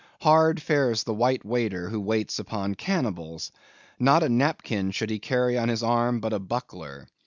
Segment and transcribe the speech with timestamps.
[0.21, 3.51] hard fares the white waiter who waits upon cannibals.
[3.99, 7.07] Not a napkin should he carry on his arm, but a buckler.